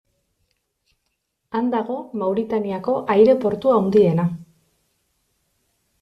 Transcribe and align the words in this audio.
Han 1.57 1.67
dago 1.75 1.97
Mauritaniako 2.21 2.95
aireportu 3.15 3.73
handiena. 3.75 4.25